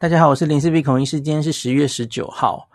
[0.00, 2.70] 大家好，我是林氏璧孔医师，今天是十月十九号。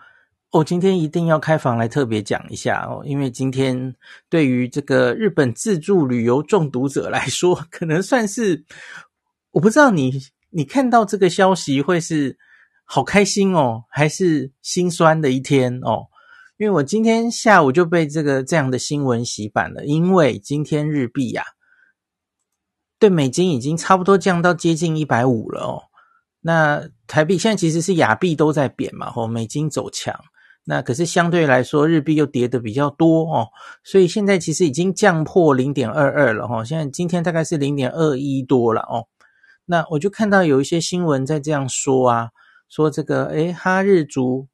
[0.52, 3.96] 哦，今天一定要开房来特别讲一下哦，因为今天
[4.28, 8.64] 对于这个日本自助旅游中毒者来说， 可能算是
[9.50, 10.12] 我不知道你
[10.50, 12.38] 你看到这个消息会是
[12.84, 16.06] 好开心哦，还是心酸的一天哦？
[16.58, 21.42] 因为我今天下午就被这个这样的新闻洗版了，因为今天日币呀，
[23.00, 25.82] 对美金已经差不多降到接近一百五了哦。
[26.46, 30.16] 那台币现在其实是亚币都在贬嘛，吼，美金走强，
[30.62, 33.48] 那可是相对来说日币又跌得比较多哦，
[33.82, 39.08] 所以现在其实已经降破零点二二了哈，现在今天大概是零点二一多了哦。
[39.64, 42.30] 那我就看到有一些新闻在这样说啊，
[42.68, 44.46] 说这个诶哈日族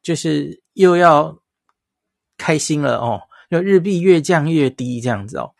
[0.00, 1.38] 就是又要
[2.38, 5.50] 开心了哦，就日币越降越低这样子哦。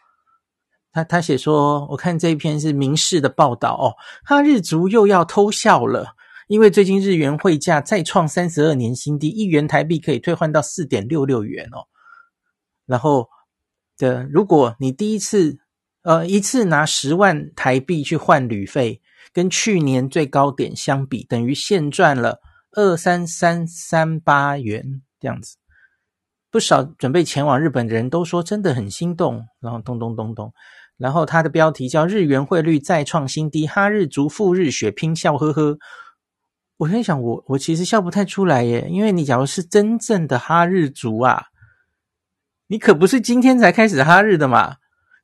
[0.93, 6.15] 他他写说，我看这一篇是民视的报道哦，哈日族又要偷笑了，
[6.49, 11.89] 因为最近日元汇价再创三十二年新低，一元台币可以退换到四点六六元哦。
[12.85, 13.29] 然后
[13.97, 15.59] 的，如果你第一次
[16.03, 19.01] 呃一次拿十万台币去换旅费，
[19.33, 22.41] 跟去年最高点相比，等于现赚了
[22.73, 25.57] 二三三三八元这样子。
[26.51, 30.53] 不少准备前往日本的人都说真的很心动，然后咚咚咚咚。
[31.03, 35.77] 然后它的标题叫“日元汇率再创新低，哈日族赴日血拼笑呵呵”。
[36.79, 41.47] 我在想，我我其实笑不太出来耶，因为你假如是真正的哈日族啊，
[42.69, 44.77] 你可不是今天才开始哈日的嘛？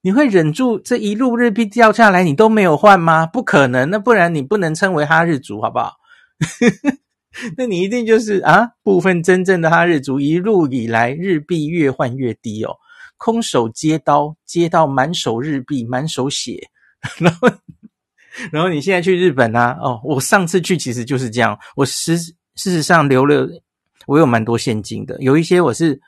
[0.02, 3.24] 你会忍住这一路日币掉下来，你都没有换吗？
[3.24, 5.94] 不可能，那不然你不能称为哈日族，好不好？
[7.56, 12.76] 那你一定就是啊，部分真正的哈日族一路以来日币越换越低哦。
[13.18, 16.70] 空手接刀，接到满手日币，满手血，
[17.18, 17.50] 然后，
[18.50, 19.76] 然后你现在去日本啊？
[19.82, 21.58] 哦，我上次去其实就是这样。
[21.76, 23.46] 我实事实上留了，
[24.06, 26.00] 我有蛮多现金的，有一些我是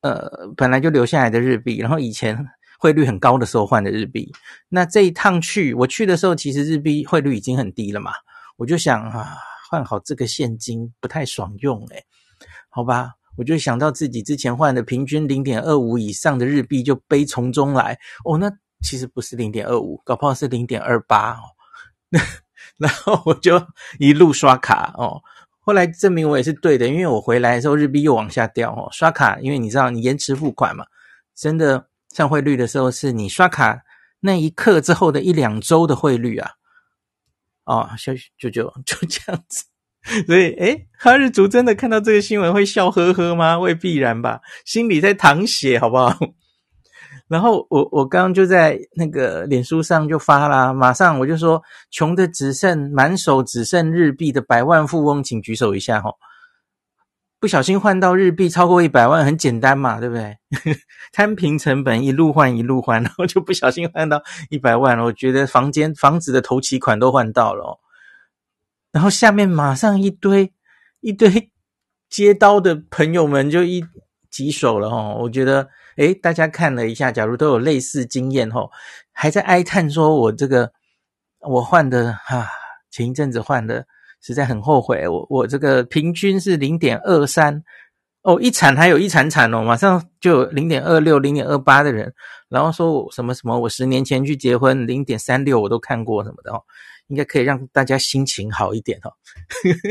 [0.00, 2.38] 呃本来就留下来的日币，然后以前
[2.78, 4.32] 汇率很高的时候换的日币。
[4.68, 8.12] 那这一趟去，我去的时候其实日币汇率已经很低了嘛，
[8.56, 9.36] 我就想啊，
[9.68, 12.04] 换好这个现金不太爽用诶，
[12.70, 13.17] 好吧。
[13.38, 18.50] 我就想到自己之前换的平均零点二五以上的日币就悲从中来哦，那
[18.82, 21.42] 其实不是零点二五，搞不好是零点二八哦。
[22.76, 23.64] 然后我就
[23.98, 25.22] 一路刷卡哦，
[25.60, 28.88] 后来证明我也是对的，因为我回来的时候日币又往下掉哦。
[28.92, 30.84] 刷卡，因为你知道你延迟付款嘛，
[31.34, 33.82] 真的上汇率的时候是你刷卡
[34.20, 36.50] 那一刻之后的一两周的汇率啊。
[37.64, 39.64] 哦，就就就就这样子。
[40.26, 43.58] 所以，诶，哈日族真的看到这个新闻会笑呵呵吗？
[43.58, 46.16] 未必然吧，心里在淌血，好不好？
[47.28, 56.14] 然后我我刚刚就在那个脸书上就发啦，马上我就说，穷的只剩满手只剩日币的百万富翁，请举手一下吼。
[57.40, 60.38] 不小心换到日币超过一百万，很简单嘛，对不对？
[61.12, 65.04] 摊平成本，一路换一路换，然后就不小心换到一百万了。
[65.04, 67.78] 我觉得房间房子的头期款都换到了哦。
[68.98, 70.52] 然后下面马上一堆
[71.02, 71.52] 一堆
[72.10, 73.84] 接刀的朋友们就一
[74.28, 75.68] 举手了齁，我觉得
[75.98, 78.68] 诶，大家看了一下，假如都有类似经验齁，
[79.12, 80.72] 还在哀叹说我这个
[81.42, 82.48] 我换的哈、啊，
[82.90, 83.86] 前一阵子换的
[84.20, 87.62] 实在很后悔，我我这个平均是零点二三，
[88.22, 92.12] 哦，一铲还有一铲铲哦，马上就有零点二六、零点二八的人，
[92.48, 96.64] 然后说我什么什么，我十年前去结婚，零点三六我都看过什么的哦，
[97.08, 99.12] 应该可以让大家心情好一点哦。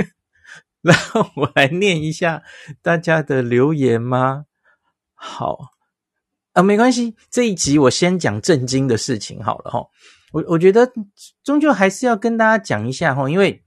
[0.82, 2.42] 然后我来念一下
[2.82, 4.46] 大家的留言吗？
[5.14, 5.58] 好
[6.54, 9.86] 啊，没关系，这一集我先讲震惊的事情好了哈。
[10.32, 10.92] 我我觉得
[11.44, 13.64] 终究还是要跟大家讲一下哈，因为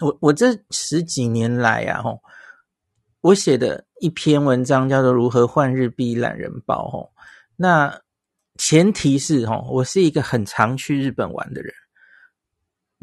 [0.00, 2.16] 我我这十几年来啊哈。
[3.20, 7.10] 我写的一篇文章叫做《如何换日币懒人包》吼，
[7.56, 8.02] 那
[8.58, 11.72] 前提是哈，我是一个很常去日本玩的人。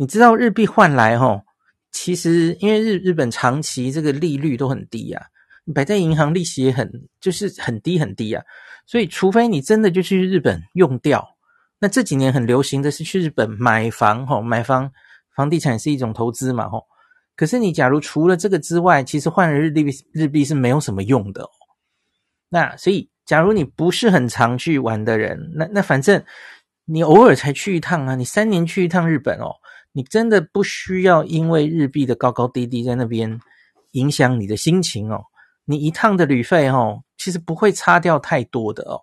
[0.02, 1.44] 你知道日币换来吼，
[1.92, 5.24] 其实因为日日本长期这个利率都很低啊，
[5.76, 8.44] 摆在银行利息也很就是很低很低啊，
[8.88, 11.24] 所以除非你真的就去日本用掉，
[11.78, 14.92] 那这几年很流行的是去日本买房吼，买房
[15.36, 16.84] 房地产是一种投资嘛吼。
[17.36, 21.50] 可是你假如除了这个之外，其实换了日币日币是没有什么用的哦。
[22.50, 26.24] 那所以，假如你不是很常去玩的人，那那反正
[26.86, 29.54] 你偶尔才去一趟啊，你三年去一趟日本哦，
[29.94, 33.40] 你真的不需要因为日币的高高低低在那边
[33.92, 35.24] 影响你的心情哦。
[35.66, 39.02] 你一趟的旅费哦，其实不会差掉太多的哦。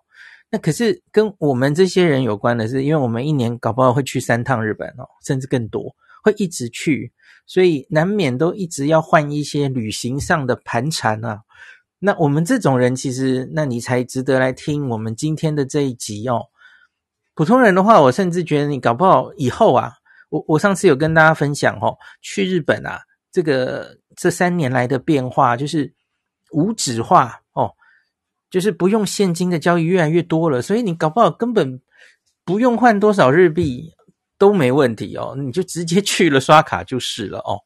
[0.51, 7.11] 那可是跟我们这些人有关的是，因为我们一年搞不好会去三趟日本哦，甚至更多，会一直去。
[7.45, 11.41] 所以难免都一直要换一些旅行上的盘缠啊。
[11.99, 16.47] 那我们这种人，其实那你才值得来听我们今天的这一集哦。
[17.35, 19.93] 普通人的话，我甚至觉得你搞不好以后啊，
[20.29, 25.93] 我我上次有跟大家分享哦，去日本啊，这个这三年来的变化就是
[26.51, 27.73] 无纸化哦，
[28.49, 31.81] 就是不用现金的交易越来越多了，所以你搞不好根本
[32.45, 33.93] 不用换多少日币。
[34.39, 37.59] 都没问题哦，你就直接去了刷卡就是了哦，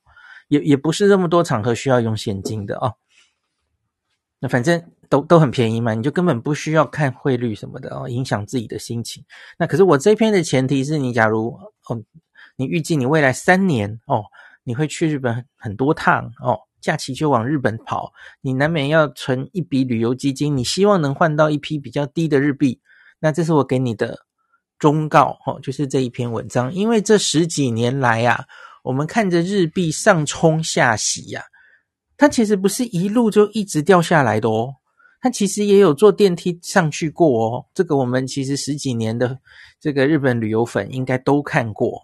[0.48, 2.96] 也也不是那么多场合需要用现金的哦。
[4.40, 9.24] 那反正都都很便宜嘛，你就根本不需要看汇率什么的哦，影响自己的心情。
[9.60, 11.50] 那可是我这篇的前提是你假如
[11.88, 12.02] 哦，
[12.56, 14.24] 你预计你未来三年哦，
[14.64, 18.12] 你会去日本很多趟哦，假期就往日本跑，
[18.42, 22.80] 你难免要存一笔旅游基金，你希望能换到一批比较低的日币，
[23.20, 24.26] 那这是我给你的。
[24.80, 28.46] 忠告哦，就是这一篇文章，因为这十几年来呀，
[28.84, 31.42] 我们看着日币上冲下洗呀，
[32.18, 34.76] 它其实不是一路就一直掉下来的哦，
[35.22, 37.66] 它其实也有坐电梯上去过哦。
[37.74, 39.40] 这个我们其实十几年的
[39.80, 41.98] 这个日本旅游粉应该都看过，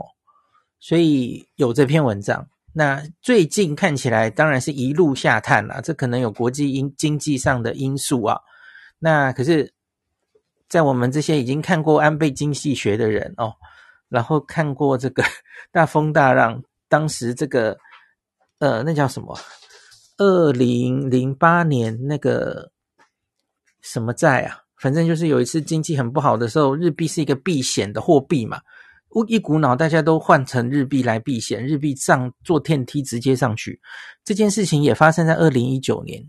[0.80, 2.48] 所以有这篇文章。
[2.74, 8.40] 那最近看起来当然是一路下探了，这可能有国际因经济上的因素啊。
[9.00, 9.74] 那可是。
[10.70, 13.52] 在我们这些已经看过安倍经济学的人哦，
[14.08, 15.24] 然后看过这个
[15.74, 17.76] 大风大浪，当时这个
[18.60, 19.36] 呃，那叫什么？
[20.20, 22.72] 二零零八年那个
[23.81, 24.60] 什么债啊？
[24.78, 28.62] 反正就是有一次经济很不好的时候，日币是一个避险的货币嘛，
[29.09, 33.79] 我一股脑大家都换成日币来避险，日币上坐电梯直接上去。
[34.23, 36.23] 这件事情也发生在二零一九年，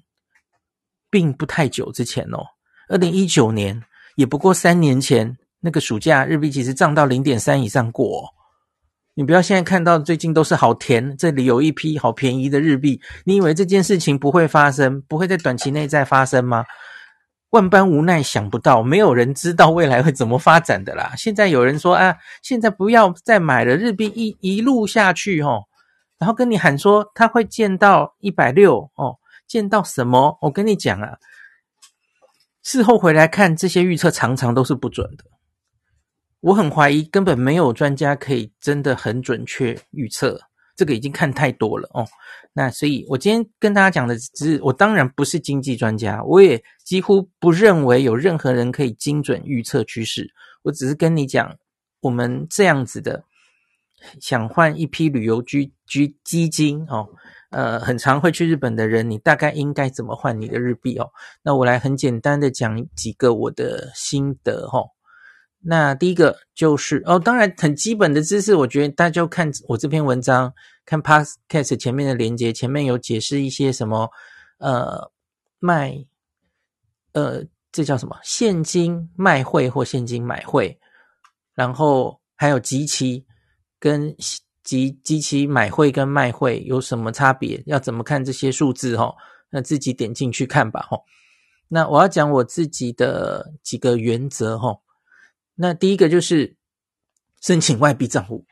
[1.11, 2.39] 并不太久之前哦，
[2.89, 3.83] 二零一九年。
[4.17, 8.29] 也不过三年前那个暑假，日币其实涨到零点三以上过哦。
[9.15, 16.65] 你不要现在看到最近都是好甜，这里有一批好便宜的日币，你以为这件事情不会发生，不会在短期内再发生吗？
[17.51, 21.13] 万般无奈，想不到，没有人知道未来会怎么发展的啦。
[21.17, 25.65] 现在有人说啊，现在不要再买了，日币一一路下去哦，
[26.19, 30.39] 然后跟你喊说它会见到一百六哦，见到什么？
[30.43, 31.19] 我跟你讲啊。
[32.63, 35.25] 事后回来看，这些预测常常都是不准的。
[36.41, 40.43] 我很怀疑，根本没有专家可以真的很准确预测。
[40.81, 42.07] 这个已经看太多了哦。
[42.55, 50.33] 那所以，我今天跟大家讲的只是，我当然不是经济专家，我也几乎不认为有任何人可以精准预测趋势。
[50.63, 51.55] 我只是跟你讲，
[52.01, 53.25] 我们这样子的
[54.23, 57.11] 想换一批旅游居居基金哦。
[57.51, 61.11] 呃，很常会去日本的人，你大概应该怎么换你的日币哦？
[61.43, 64.89] 那我来很简单的讲几个我的心得哦。
[65.63, 70.53] 那第一个就是哦，当然很基本的知识，我觉得大家就看我这篇文章，
[70.85, 74.11] 看 Podcast 前面的连接，前面有解释一些什么
[74.59, 75.11] 呃
[75.59, 76.05] 卖
[77.13, 80.79] 呃这叫什么现金卖汇或现金买汇，
[81.55, 83.27] 然后还有集期
[83.79, 84.15] 跟。
[84.63, 87.61] 及机器买汇跟卖汇有什么差别？
[87.67, 88.95] 要怎么看这些数字？
[88.95, 89.13] 齁，
[89.51, 90.87] 那自己点进去看吧。
[90.89, 91.03] 齁，
[91.67, 94.57] 那我要讲我自己的几个原则。
[94.57, 94.79] 齁，
[95.63, 96.57] 那第一个就是
[97.43, 98.47] 申请外币账户。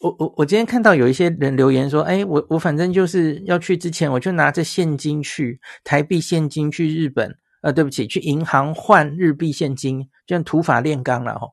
[0.00, 11.52] 我我我今天看到有一些人留言说，哎，我我反正就是要去之前，我就拿着现金去台币现金去日本，呃，对不起，去银行换日币现金，就像土法炼钢了吼。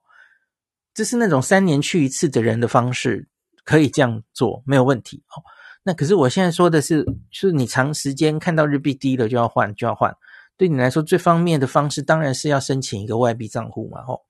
[0.94, 3.28] 这是那种三年去一次的人的方式，
[3.66, 5.44] 可以这样做，没有问题哦。
[5.84, 10.16] 那可是我现在说的是，是你长时间看到日币低了就要换，就要换。
[10.56, 14.22] 对你来说最方便的方式，当然是要申请一个外币账户嘛，吼。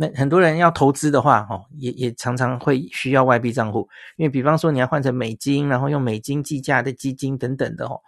[0.00, 8.00] 那很多人要投资的话，哦，也也常常会需要外币账户，因为比方说你要换成美金，然后用美金计价的基金等等的，哦。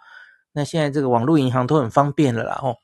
[0.53, 2.75] 那现在这个网络银行都很方便了啦，哦。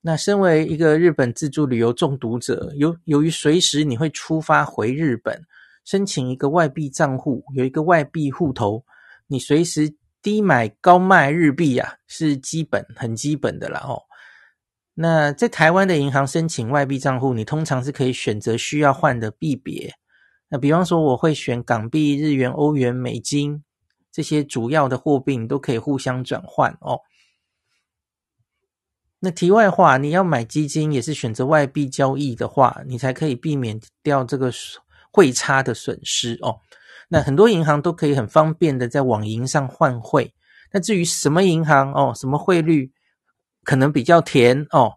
[0.00, 5.40] 那身为一个日本自助旅游中毒者，由由于随时你会出发回日本，
[5.84, 8.84] 申请一个外币账户，有一个外币户头，
[9.28, 9.94] 你随时。
[10.22, 14.02] 低买高卖日币啊，是基本很基本的啦哦。
[14.98, 19.92] 那在台湾的银行申请外币账户，你通常是可以选择需要换的币别。
[20.48, 23.62] 那比方说，我会选港币、日元、欧元、美金
[24.10, 27.00] 这些主要的货币，你都可以互相转换哦。
[29.18, 34.50] 那题外话，你要买基金也是选择外币交易的话，你才可以避免掉这个
[35.12, 36.60] 汇差的损失哦。
[37.08, 40.32] 那很多银行都可以很方便的在网银上换汇。
[40.72, 42.92] 那至于什么银行哦，什么汇率
[43.66, 44.94] 可能比较甜哦？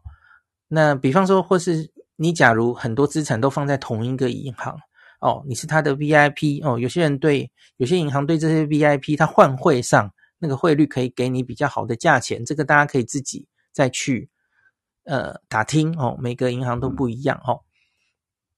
[0.70, 4.80] 那比方说，或是你假如很多资产都放在同一个银行
[5.20, 6.80] 哦，你是他的 VIP 哦。
[6.80, 12.46] 有些人对有些银行对这些 VIP，他换汇上那个汇率可以给你比较好的价钱。
[12.46, 14.30] 这个大家可以自己再去
[15.04, 16.16] 呃打听哦。
[16.18, 17.60] 每个银行都不一样哦。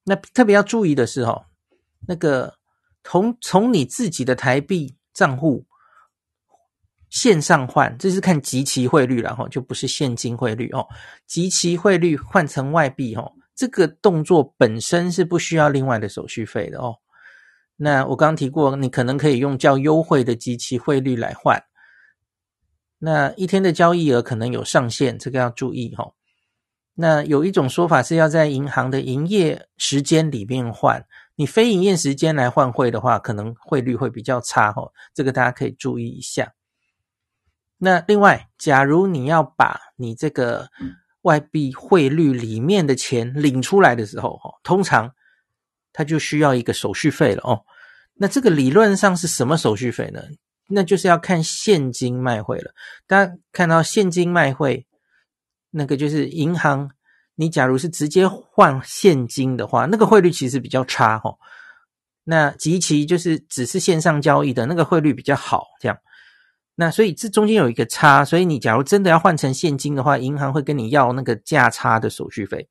[0.03, 1.45] 那特别要注意的是哦，
[2.07, 2.53] 那个。
[3.03, 5.65] 从从你自己的台币账户
[7.11, 10.87] 线上换，这是看即期汇率了哈，就不是现金汇率哦。
[11.27, 16.95] 即期汇率换成外币哦，这个动作本身是不需要另外的手续费的哦。
[17.75, 21.61] 那我刚提过，你可能可以用较优惠的即期汇率来换。
[22.97, 26.13] 那一天的交易额可能有上限，这个要注意哈。
[26.93, 31.05] 那有一种说法是要在银行的营业时间里面换。
[31.35, 36.53] 你非营业时间来换汇的话，可能汇率会比较差哦，这个大家可以注意一下。
[37.83, 40.69] 那另外，假如你要把你这个
[41.23, 45.11] 外币汇率里面的钱领出来的时候，哦，通常
[45.91, 47.65] 它就需要一个手续费了哦。
[48.13, 50.21] 那这个理论上是什么手续费呢？
[50.67, 52.71] 那就是要看现金卖汇了。
[53.07, 54.85] 大家看到现金卖汇，
[55.71, 56.91] 那个就是银行。
[57.35, 61.35] 你假如是直接换现金的话，那个汇率其实比较差齁。
[62.23, 65.97] 那及其就是只是线上交易的那个汇率比较好，这样。
[66.75, 72.69] 那所以这中间有一个差，所以你假如真的要换成现金的话，银行会跟你要那个价差的手续费。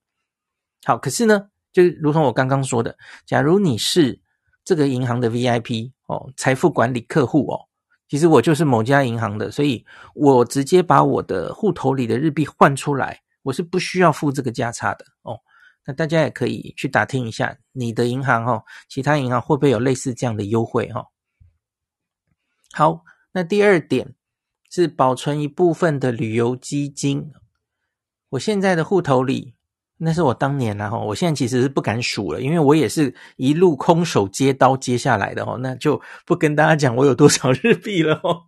[0.85, 4.21] 好，可是呢，就如同我刚刚说的，假如你是
[4.65, 7.61] 这个银行的 VIP 哦，财富管理客户哦，
[8.09, 13.21] 其实我就是某家银行的，所以我直接把我的户头里的日币换出来。
[13.43, 15.39] 我是不需要付这个价差的哦，
[15.87, 21.07] 那大家也可以去打听一下你的银行哦，其他银行会不会有类似这样的优惠哈？
[22.73, 23.03] 好，
[23.33, 24.15] 那第二点
[24.71, 27.33] 是保存一部分的旅游基金。
[28.31, 29.55] 我现在的户头里，
[29.99, 38.43] 那是我当年啦哈，我现在其实是不敢数了，因为我也是一路空手接刀接下来的哦，那就不跟大家讲我有多少 日币了哦，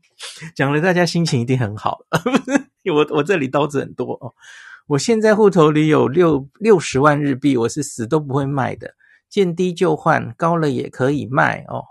[0.55, 1.99] 讲了大家心情一定很好，
[2.93, 4.33] 我我这里刀子很多哦。
[4.89, 8.95] 我现在户头里有六六十万日币，我是死都不会卖的，
[9.29, 11.85] 见低就换，高了也可以卖哦。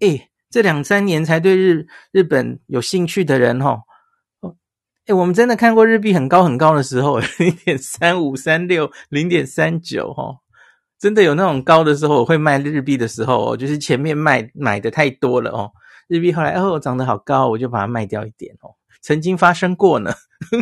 [0.00, 3.82] 诶，这两三年才对日日本有兴趣的人哈
[4.38, 4.54] 哦，
[5.06, 10.38] 诶，我们真的看过日币很高很高的时候， 零点三五、三六、零点三九，哦，
[10.96, 15.72] 真的有那种高的时候，我会卖日币的时候哦，就是前面卖买的太多了哦，
[16.06, 18.70] 日币后来哦涨得好高，我就把它卖掉一点哦，
[19.02, 20.14] 曾经发生过呢。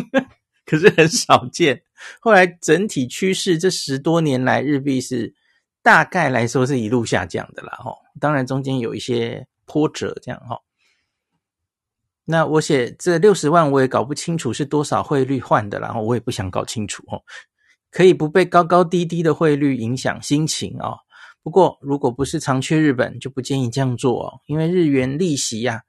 [0.65, 1.79] 可是很少见。
[2.19, 5.35] 后来整体趋势，这十多年来日币是
[5.83, 7.73] 大概来说是一路下降的啦。
[7.77, 10.59] 哈，当然中间有一些波折，这样哈。
[12.25, 17.21] 那我写这六十万，我也搞不清楚是多少汇率换的，然后我也不想搞清楚哦。
[17.91, 20.97] 可以不被高高低低的汇率影响心情哦。
[21.43, 25.83] 不过如果不是常去日本，就不建议这样做哦，因为日元利息呀，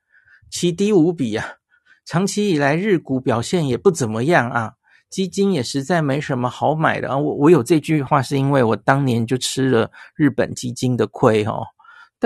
[0.50, 1.58] 奇低无比呀。
[2.04, 4.72] 长期以来，日股表现也不怎么样啊，
[5.08, 7.16] 基金也实在没什么好买的啊。
[7.16, 11.62] 我我有这句话，是因为我当年就吃了日本基金的亏哦。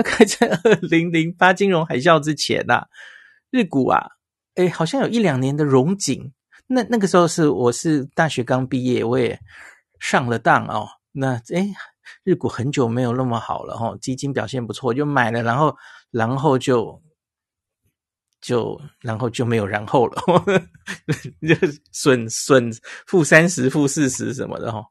[0.01, 2.85] 大概在二零零八金融海啸之前呐，
[3.51, 4.07] 日股啊，
[4.55, 6.31] 诶，好像有一两年的荣景。
[6.67, 9.37] 那那个时候是我是大学刚毕业，我也
[9.99, 10.87] 上了当哦。
[11.11, 11.73] 那诶，
[12.23, 15.75] 日股很久没有那么好了哈，基金表现不错，就买了，然后
[16.11, 17.01] 然后就
[18.39, 20.23] 就然后就没有然后了，
[21.45, 21.55] 就
[21.91, 22.71] 损损
[23.05, 24.81] 负三十负四十什么的哈。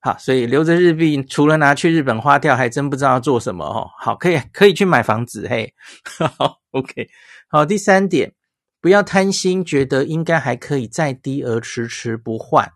[0.00, 3.90] 好，所以留着日币，除了拿去日本花掉，还真不知道做什么哦。
[3.98, 5.74] 好，可以可以去买房子，嘿，
[6.38, 7.08] 好，OK。
[7.48, 8.32] 好，第三点，
[8.80, 12.70] 不要贪心，觉得应该还可以再低而迟迟不换。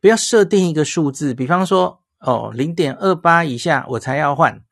[0.00, 4.62] 不要设定一个数字，比方说，哦，零点二八以下我才要换，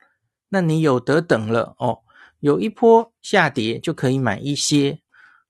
[0.51, 1.99] 那你有得等了哦。
[2.39, 5.01] 有一波下跌就可以买一些，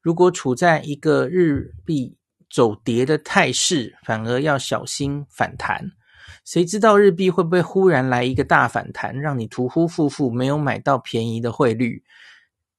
[0.01, 2.17] 如果处在一个日币。
[2.55, 5.91] 走跌的态势，反而要小心反弹。
[6.45, 12.05] 谁知道日币会不会忽然来一个大反弹，让你屠夫夫妇没有买到便宜的汇率？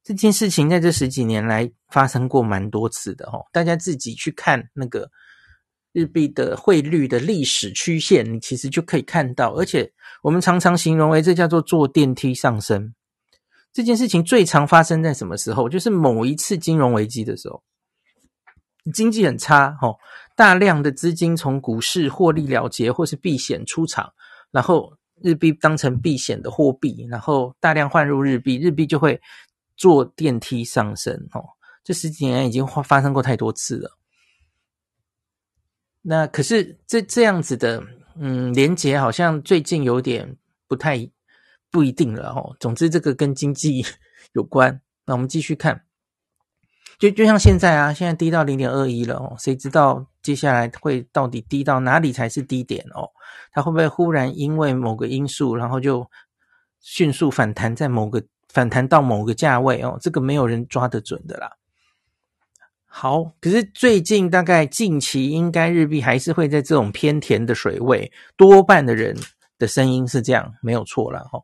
[0.02, 3.44] 这件事情在这十几年来发生过蛮多次的哦。
[3.52, 5.10] 大家自己去看那个
[5.92, 9.54] 日币的汇率的历史曲线，你其实就可以看到。
[9.56, 9.92] 而且
[10.24, 12.94] 我们常常形容为这叫做坐电梯上升。
[13.74, 15.68] 这件事情最常发生在什么时候？
[15.68, 17.62] 就是某一次金融危机的时候。
[18.94, 19.98] 经济很差，吼，
[20.36, 24.14] 大量的资金从股市获利了结或是避险出场，
[24.52, 29.20] 然后日币当成避险的货币，然后大量换入日币，日币就会
[29.76, 31.44] 坐电梯上升，吼，
[31.84, 33.98] 这十几年已经发发生过太多次了。
[36.02, 37.84] 那可是这这样子的，
[38.16, 40.38] 嗯，连结好像最近有点
[40.68, 41.10] 不太
[41.72, 42.56] 不一定了，吼。
[42.60, 43.84] 总之，这个跟经济
[44.34, 44.80] 有关。
[45.06, 45.85] 那我们继续看。
[46.98, 53.10] 就就像现在啊，现在低到零点二一了哦，谁知道接下来会到底低到哪里才是低点哦？
[53.52, 56.10] 它会不会忽然因为某个因素，然后就
[56.80, 59.98] 迅速反弹在某个反弹到某个价位哦？
[60.02, 61.52] 这个没有人抓得准的啦。
[62.86, 69.14] 好，可是最近大概近期应该日币还是会在这种偏甜的水位，多半的人
[69.58, 71.44] 的声音是这样，没有错啦哦。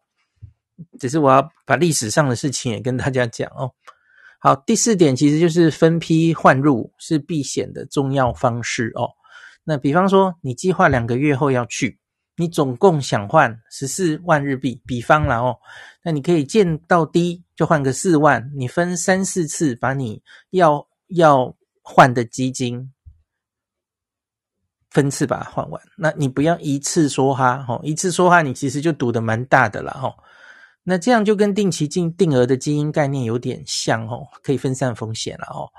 [0.97, 3.69] 只是我要把历史上的事情也跟大家讲哦。
[4.43, 9.07] 好，第四点其实就是分批换入是避险的重要方式哦。
[9.63, 11.99] 那比方说，你计划两个月后要去，
[12.37, 15.59] 你总共想换十四万日币，比方啦哦，
[16.03, 22.91] 那你可以见到低就换个四万，你分三四次把你要要换的基金
[24.89, 25.79] 分次把它换完。
[25.95, 30.11] 那你不要一次梭哈哦，一次梭哈你其实就赌得蛮大的啦哦。
[30.83, 35.69] 那这样就跟定期定定额的基金概念有点像哦，可以分散风险了哦。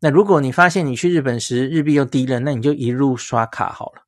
[0.00, 4.02] 那如果你发现你去日本时日币又低了，那你就一路刷卡好了，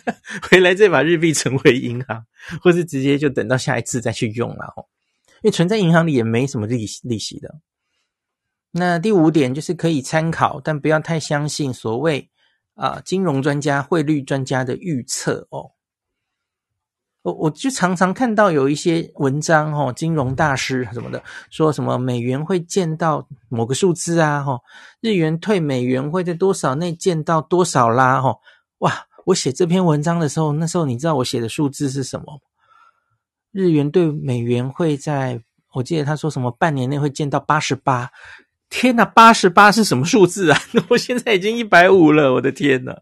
[0.50, 2.24] 回来再把日币存回银行，
[2.62, 4.86] 或是直接就等到下一次再去用了哦。
[5.42, 7.54] 因为存在银行里也没什么利息利息的。
[8.70, 12.30] 那第五点就是可以参考，但不要太相信所谓
[12.74, 15.72] 啊金融专家、汇率专家的预测哦。
[17.22, 24.60] 我我就常常看到有一些文章哦，金融大师什么的，说什么美元会见到某个数字啊，吼，
[25.00, 28.40] 日元兑美元会在多少内见到多少啦，吼，
[28.78, 29.06] 哇！
[29.24, 32.40] 我写这篇文章的时候，那时候你知道我写的数字是什么？
[33.52, 35.40] 日元兑美元会在，
[35.74, 38.10] 我记得他说什么半年内会见到八十八，
[38.68, 40.58] 天哪，八十八是什么数字啊？
[40.90, 43.00] 我现在已经一百五了，我的天哪，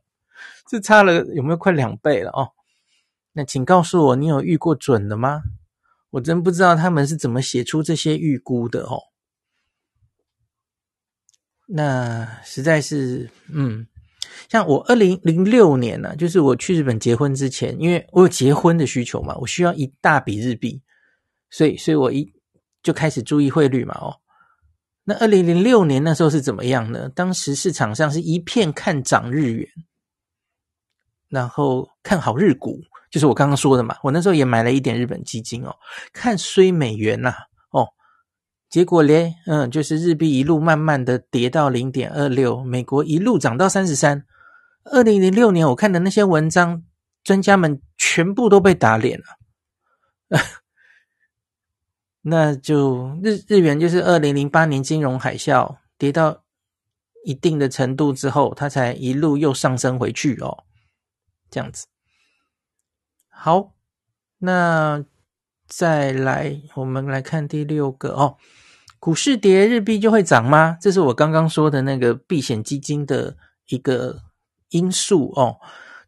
[0.69, 2.51] 这差了有没有快两倍了哦？
[3.33, 5.43] 那请告诉我，你有遇过准的吗？
[6.11, 9.01] 我真不知道他们是怎么写出这些预估的哦。
[11.69, 13.87] 那实在是，嗯，
[14.49, 20.83] 像我二零零六年呢、就是我去日本结婚之前，因为我有结婚的需求嘛，我需要一大笔日币，
[21.49, 22.33] 所以，所以我一
[22.83, 24.19] 就开始注意汇率嘛，哦。
[25.05, 27.09] 那二零零六年那时候是怎么样呢？
[27.11, 29.69] 当时市场上是一片看涨日元，
[31.29, 32.81] 然后看好日股。
[33.11, 35.75] 就是我刚刚说的嘛，我那时候也买了一点日本基金哦，
[36.13, 37.37] 看衰美元呐、啊，
[37.71, 37.89] 哦，
[38.69, 44.25] 结果咧，嗯，就是日币一路慢慢的跌到零点二六，美国一路涨到三十三。
[44.85, 46.83] 二零零六年我看的那些文章，
[47.23, 50.41] 专家们全部都被打脸了，
[52.23, 56.45] 那就日日元就是二零零八年金融海啸跌到
[57.25, 60.65] 一定的程度之后，它才一路又上升回去哦，
[61.51, 61.87] 这样子。
[63.43, 63.73] 好，
[64.41, 65.03] 那
[65.67, 68.37] 再来，我们来看第六个哦。
[68.99, 70.77] 股市跌，日币就会涨吗？
[70.79, 73.35] 这是我刚刚说的那个避险基金的
[73.69, 74.21] 一个
[74.69, 75.57] 因素哦。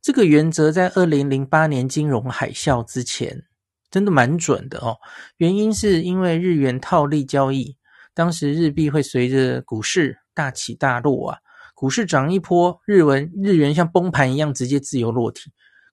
[0.03, 3.45] 这个原则在二零零八年金融海啸之前，
[3.91, 4.99] 真的蛮准的哦。
[5.39, 7.79] 原因是因为日元套利交易，
[8.13, 11.39] 当时日币会随着股市大起大落啊。
[11.75, 15.51] 股市涨一波，日文日元像崩盘一样直接自由落体。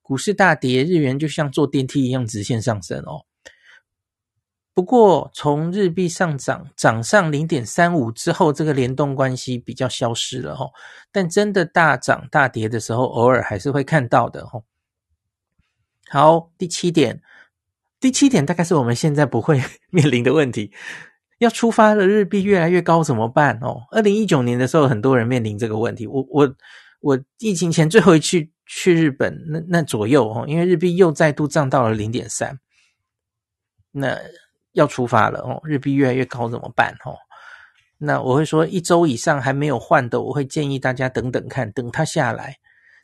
[0.10, 3.26] 股市大跌，日元就像坐电梯一样直线上升哦。
[4.74, 10.72] 不过从日币上涨涨上零点三五之后，这个联动关系比较消失了哦。
[11.12, 14.64] 但真的大涨大跌的时候，偶尔还是会看到的哦。
[16.10, 17.22] 好，第七点，
[18.00, 20.72] 第七点大概是我们现在不会 面临的问题。
[21.38, 23.84] 要出发了，日币越来越高怎么办哦？
[23.92, 26.08] 二零一九年的时候，很多人面临这个问题。
[26.08, 26.56] 我我
[27.02, 32.60] 我疫情前最后一次去日本，那那左右哦，因为日币又再度涨到了零点三，
[33.90, 34.16] 那
[34.74, 37.18] 要出发了哦，日币越来越高怎么办哦？
[37.98, 42.58] 那我会说，一周以上还没有换的，我会建议大家等等看，等它下来。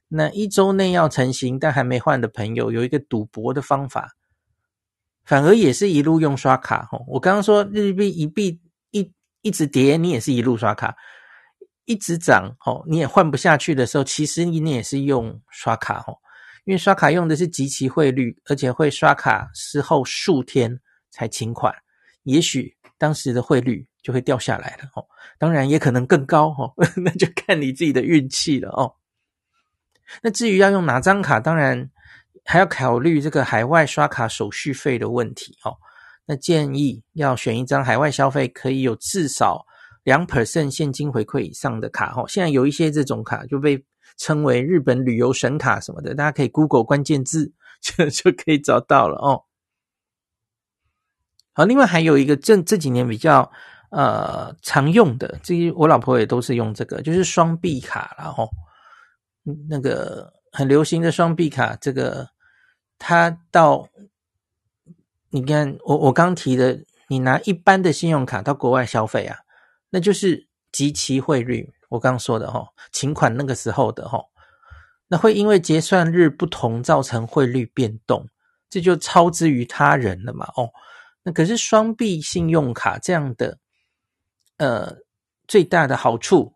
[0.07, 4.15] 那一周内要成型但还没换的朋友，有一个赌博的方法。
[5.23, 10.95] 反而也是一路用刷卡哦，我刚刚说日币一币一一直跌，你也是一路刷卡，
[11.85, 16.17] 一直涨哦，你也换不下去的时候，其实你也是用刷卡哦，
[16.65, 21.73] 因为刷卡用的是即期汇率，而且会刷卡之后数天才请款，
[22.23, 25.05] 也许当时的汇率就会掉下来了哦，
[25.37, 28.95] 当然也可能更高哦， 那就看你自己的运气了哦。
[30.21, 31.89] 那至于要用哪张卡，当然。
[32.47, 35.75] 还要考虑这个海外刷卡手续费的问题哦。
[36.27, 39.65] 那建议要选一张海外消费可以有至少
[40.05, 42.25] 两 percent 现金回馈以上的卡哦。
[42.29, 43.83] 现在有一些这种卡就被
[44.15, 49.43] 称为日本旅游神卡什么的，大家可以 Google 关键字就 就可以找到了哦。
[51.51, 53.51] 好，另外还有一个这这几年比较
[53.91, 58.47] 呃常用的，这些我老婆也都是用这个，就是双币卡了哦。
[59.67, 62.29] 那个很流行的双币卡，这个。
[62.97, 63.89] 它到，
[65.29, 69.37] 你看我我刚提的，你拿一般的信用卡到国外消费啊，
[69.95, 71.73] 那就是即期汇率。
[71.87, 74.25] 我刚说的齁，请款那个时候的齁，
[75.07, 78.27] 那会因为结算日不同造成汇率变动，
[78.69, 80.45] 这就超之于他人了嘛。
[80.57, 80.69] 哦，
[81.23, 83.57] 那可是双币信用卡这样的，
[84.57, 84.97] 呃，
[85.47, 86.55] 最大的好处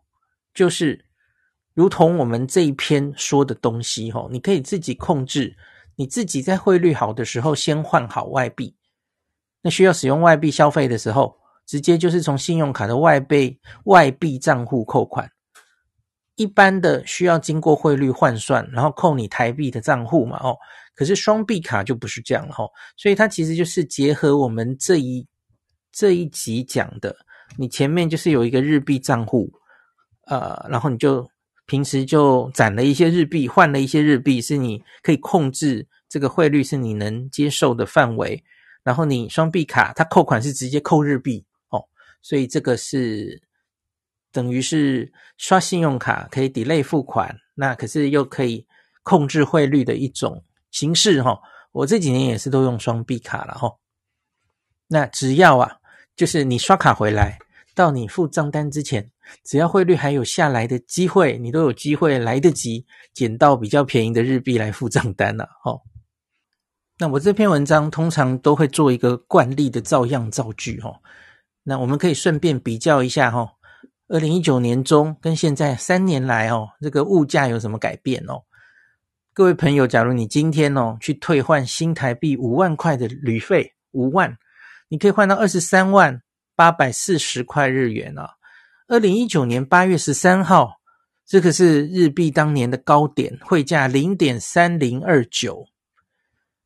[0.52, 1.06] 就是，
[1.72, 5.56] 如同我们这一篇说的东西齁，你可以自己控制。
[5.96, 8.76] 你自己在汇率好的时候先换好外币，
[9.62, 11.39] 那需要使用外币消费的时候，
[11.70, 15.30] 直接就是从信用卡的外币外币账户扣款。
[16.34, 20.56] 一般的需要经过汇率换算，然后扣你台币的账户嘛，哦，
[20.96, 25.24] 可是双币卡就不是这样了，哦，所以它其实就是结合我们这一
[25.92, 27.14] 这一集讲的，
[27.56, 29.48] 你前面就是有一个日币账户，
[30.26, 31.24] 呃，然后你就。
[31.66, 38.42] 平时就攒了一些日币，换了一些日币，是你可以控制这个汇率，是你能接受的范围。
[38.82, 41.46] 然后你双币卡，它扣款是直接扣日币，
[42.22, 43.42] 所以这个是
[44.32, 48.66] 等于是刷信用卡可以 delay 付款，那可是又可以
[49.02, 51.40] 控制汇率的一种形式哈、
[51.72, 53.76] 我这几年也是都用双币卡了哈、
[54.88, 55.78] 那只要啊，
[56.14, 57.38] 就是你刷卡回来。
[57.72, 59.10] 到你付账单之前，
[59.44, 65.48] 只要汇率还有下来的机会，你都有机会来得及捡到比较便宜的日币来付账单了。
[65.64, 65.80] 哦，
[66.98, 70.78] 那我这篇文章通常都会做一个惯例的照样造句。
[70.82, 71.00] 哦，
[71.70, 73.30] 那我们可以顺便比较一下。
[73.30, 73.52] 哈，
[74.08, 78.24] 二零一九年中跟现在三年来，哦，这个物价有什么改变？
[78.26, 78.42] 哦，
[79.32, 84.36] 各位朋友，假如你今天哦去退换新台币五万块的旅费，五万，
[84.88, 86.20] 你可以换到二十三万。
[86.56, 88.32] 八百四十块日元啊！
[88.86, 90.74] 二零一九年八月十三号，
[91.24, 95.64] 这个是日币当年的高点，汇价零点三零二九。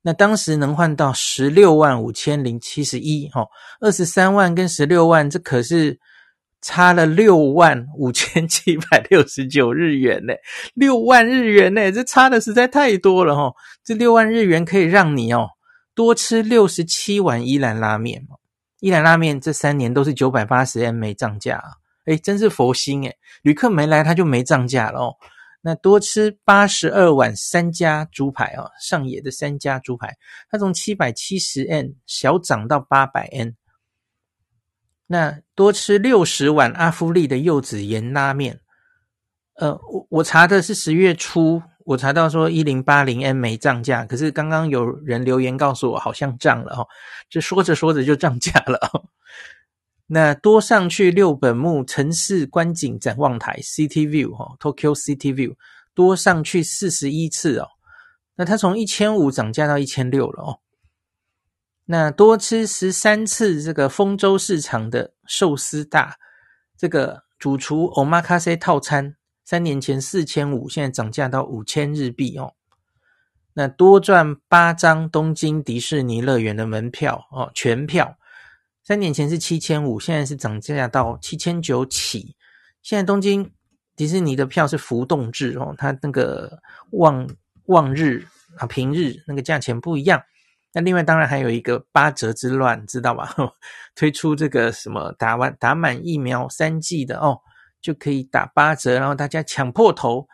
[0.07, 3.47] 那当时能换到十六万五千零七十一，哈，
[3.81, 5.99] 二十三万跟十六万，这可是
[6.61, 10.35] 差了六万五千七百六十九日元呢，
[10.75, 13.55] 六万日元呢，这差的实在太多了哈！
[13.83, 15.49] 这六万日元可以让你哦
[15.95, 18.27] 多吃六十七碗伊兰拉面。
[18.81, 25.15] 一兰拉面这三年都是九百八十円没涨价啊，诶，真是佛心诶，旅客没来他就没涨价了哦。
[25.67, 30.15] 那多吃八十二碗三家猪排哦，上野的三家猪排，
[30.51, 33.55] 它从七百七十円小涨到八百円。
[35.07, 38.61] 那多吃六十碗阿夫利的柚子盐拉面，
[39.55, 41.63] 呃，我我查的是十月初。
[41.87, 46.87] 我查到说一零八零 n 没涨价，可是刚刚有人留言告诉我好像涨了哦，
[47.31, 49.05] 这说着说着就涨价了哦。
[50.07, 55.55] 那多上去六本木城市观景展望台 City View 哈，Tokyo City View
[55.95, 57.69] 多上去四十一次哦，
[58.37, 60.59] 那它从一千五涨价到一千六了哦。
[61.87, 66.17] 那多吃十三次这个丰洲市场的寿司大
[66.77, 69.17] 这个主厨 Omakase 套餐。
[69.47, 72.55] 三年前四千五，现在涨价到五千日币哦。
[73.53, 78.17] 那多赚八张东京迪士尼乐园的门票哦，全票。
[78.85, 82.37] 三年前是七千五，现在是涨价到七千九起。
[82.83, 83.51] 现在东京
[83.97, 87.27] 迪士尼的票是浮动制哦，它那个望
[87.67, 88.27] 望日
[88.59, 90.23] 啊平日那个价钱不一样。
[90.75, 93.35] 那另外当然还有一个八折之乱，知道吧？
[93.97, 97.39] 推出这个什么打完打满疫苗三剂的哦，
[97.81, 100.29] 就可以打八折，然后大家抢破头。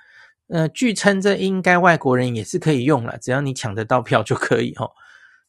[0.49, 4.91] 呃，据称这应该外国人也是可以用了，只要你抢得到票就可以哦。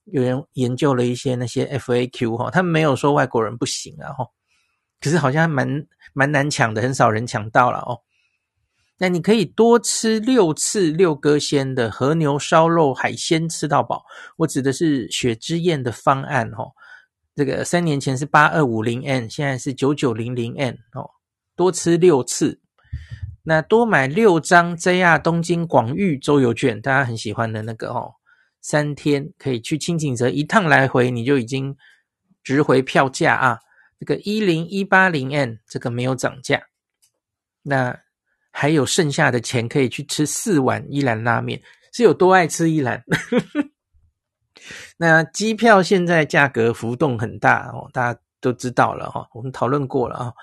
[0.06, 4.28] 有人研究了一些那些 FAQ 哈，他们没有说外国人不行啊哈，
[5.00, 8.02] 可是好像蛮蛮难抢的，很少人抢到了哦。
[8.98, 14.06] 那你可以多吃六次六哥鲜的和牛烧肉海鲜吃到饱，
[14.38, 16.66] 我指的是雪之宴的方案哈。
[17.36, 21.10] 这个三年前是八二五零 N，现在是九九零零 N 哦，
[21.56, 22.60] 多吃六次。
[23.44, 28.14] 那多买六张 JR 东京广域周游券，大家很喜欢的那个哦，
[28.62, 31.76] 三天可以去轻井泽一趟来回，你就已经
[32.44, 33.60] 值回票价啊。
[34.00, 36.64] 这个一零一八零 N 这个没有涨价，
[37.62, 38.00] 那
[38.50, 41.62] 还有剩下的钱可以去吃四碗一兰拉面，
[41.94, 43.04] 是有多爱吃一兰？
[44.98, 50.34] 那机票现在价格浮动很大哦，大家都知道了哈，我们讨论过了啊。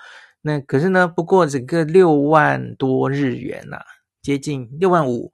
[0.41, 3.85] 那可是呢，不过整个六万多日元呐、啊，
[4.21, 5.33] 接近六万五，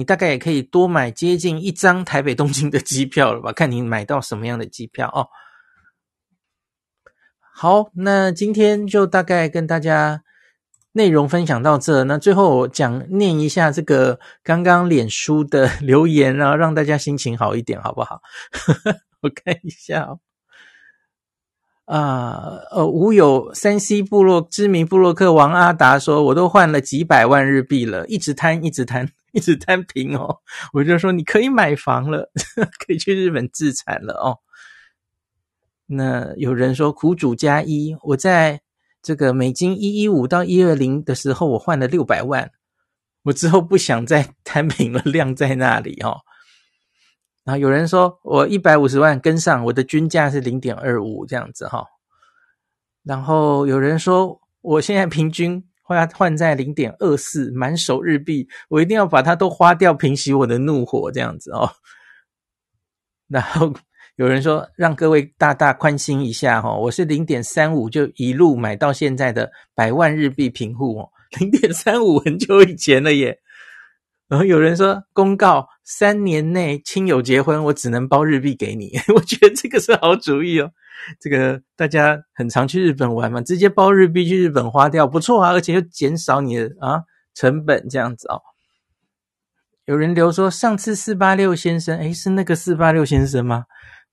[0.00, 3.52] 你大概也可以多买接近一张台北东京的机票了吧？
[3.52, 5.28] 看你买到什么样的机票哦。
[7.52, 10.22] 好，那今天就大概跟大家
[10.92, 12.04] 内容分享到这。
[12.04, 18.22] 那最后我讲念一下这个刚刚脸书的 留言，然后让大家心情好一点，好不好？
[19.20, 20.20] 我看一下哦。
[21.84, 30.38] 啊，呃，无有三 C 部落知名部落客王阿达说，我都换了几百万日币了，一直贪，一直贪， 一直摊平哦。
[30.72, 32.30] 我就说你可以买房了，
[32.84, 34.38] 可以去日本自产了哦。
[35.86, 38.60] 那有人说苦主加一，我在
[39.02, 42.52] 这个美金一一五到一二零的时候，我换了六百万，
[43.24, 46.18] 我之后不想再摊平了，晾在那里哦。
[47.42, 51.86] 然后有人说我一百五十万跟上，我的均价是零点二五这样子哈。
[53.02, 61.68] 然后有人说我现在平均换换在零点二四满手日币，我一定要把它都花掉，平息我的怒火这样子哦。
[63.26, 63.74] 然后
[64.14, 73.40] 有人说让各位大大宽心一下哈，我是零点三五就一路买到现在的百万日币平户哦，零点三五很久以前了耶。
[74.28, 78.92] 然后有人说公告三年内亲友结婚，我只能包日币给你。
[79.16, 80.70] 我觉得这个是好主意哦。
[81.20, 87.02] 这个大家很常去日本玩嘛，直接包日币去日本花掉，不错啊，而且又减少你的啊
[87.34, 88.42] 成本这样子哦。
[89.86, 93.64] 有人留说上次四八六先生，诶，是那个四八六先生吗？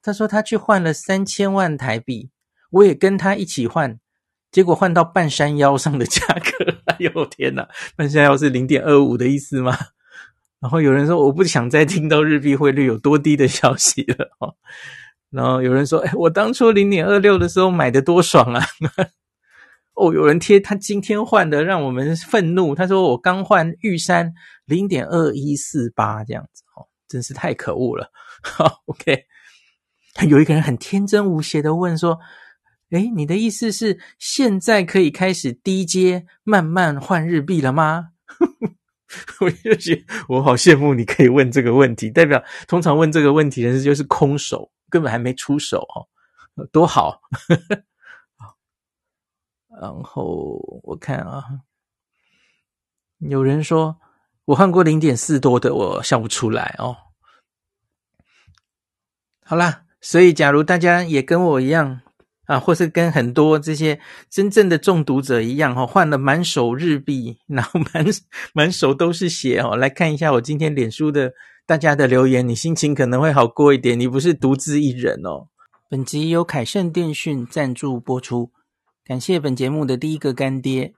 [0.01, 2.31] 他说他去换了三千万台币，
[2.71, 3.99] 我也跟他一起换，
[4.51, 6.73] 结果换到半山腰上的价格。
[6.87, 9.77] 哎呦天哪，半山腰是零点二五的意思吗？
[10.59, 14.55] 然后有人说我不想再听到日币汇率有多低的消息了哦。
[15.29, 18.63] 然后有人说，哎，我当初零点二六的时候买的多爽啊！
[19.95, 22.75] 哦，有人贴他今天换的，让我们愤怒。
[22.75, 24.31] 他说我刚换玉山
[24.65, 28.11] 零点二一四八这样子哦，真是太可恶了。
[28.43, 29.25] 好，OK。
[30.29, 32.19] 有一个人很天真无邪的问说，
[32.91, 38.09] 哎，你的意思是现在可以开始低阶慢慢换日币了吗？
[39.41, 46.07] 我就觉我好羡慕你可以问这个问题，代表通常问这个问题的人就是空手，根本还没出手哦，
[46.71, 47.21] 多好。
[49.81, 51.43] 然后我看啊，
[53.19, 53.99] 有人说
[54.45, 56.97] 我换过零点四多的，我笑不出来哦。
[59.43, 62.01] 好啦，所以假如大家也跟我一样。
[62.47, 68.05] 啊，或是跟很多这些真正的中毒者一样哈，换了满手日币，然后满
[68.53, 69.75] 满手都是血哦。
[69.75, 71.33] 来看一下我今天脸书的
[71.67, 73.99] 大家的留言，你心情可能会好过一点。
[73.99, 75.49] 你不是独自一人哦。
[75.89, 78.53] 本集由凯盛电讯赞助播出，
[79.03, 80.93] 感谢本节目的第一个干爹。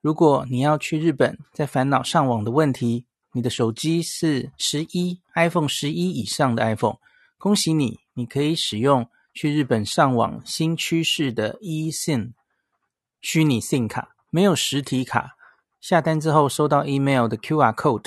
[0.00, 3.04] 如果你要去日本，在烦恼上网的问题，
[3.34, 6.96] 你的手机是十一 iPhone 十一以上的 iPhone，
[7.36, 9.06] 恭喜你，你可以使用。
[9.34, 12.32] 去日本上网新趋势的 eSIM
[13.20, 15.36] 虚拟 SIM 卡，没有实体卡，
[15.78, 18.06] 下单之后收到 email 的 QR code